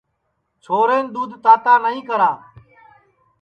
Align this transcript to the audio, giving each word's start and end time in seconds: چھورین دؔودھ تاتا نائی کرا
چھورین 0.63 1.05
دؔودھ 1.13 1.35
تاتا 1.43 1.73
نائی 1.83 2.01
کرا 2.07 2.31